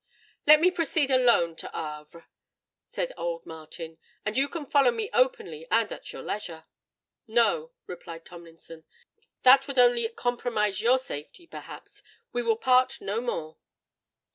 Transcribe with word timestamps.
"Let 0.47 0.59
me 0.59 0.71
proceed 0.71 1.11
alone 1.11 1.55
to 1.57 1.67
Havre," 1.69 2.25
said 2.83 3.11
old 3.17 3.45
Martin; 3.45 3.99
"and 4.25 4.35
you 4.35 4.49
can 4.49 4.65
follow 4.65 4.89
me 4.89 5.11
openly 5.13 5.67
and 5.69 5.93
at 5.93 6.11
your 6.11 6.23
leisure." 6.23 6.65
"No," 7.27 7.71
replied 7.85 8.25
Tomlinson; 8.25 8.83
"that 9.43 9.67
would 9.67 9.77
only 9.77 10.01
be 10.01 10.07
to 10.07 10.15
compromise 10.15 10.81
your 10.81 10.97
safety, 10.97 11.45
perhaps. 11.45 12.01
We 12.33 12.41
will 12.41 12.57
part 12.57 12.99
no 12.99 13.21
more." 13.21 13.57